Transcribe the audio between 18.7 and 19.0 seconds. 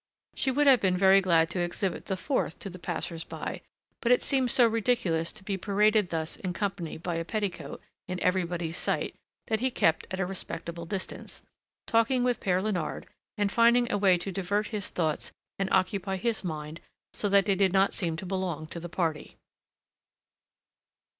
the